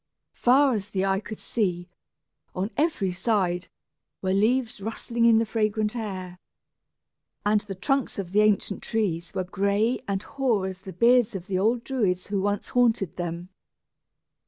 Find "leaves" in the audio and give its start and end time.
4.33-4.81